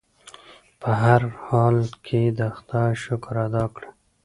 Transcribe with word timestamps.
په 0.81 0.89
هر 1.03 1.21
حال 1.45 1.77
کې 2.05 2.21
د 2.39 2.41
خدای 2.55 2.91
شکر 3.03 3.35
ادا 3.47 3.63
کړئ. 3.75 3.89